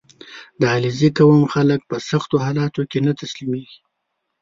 [0.59, 3.79] •د علیزي قوم خلک په سختو حالاتو کې نه تسلیمېږي.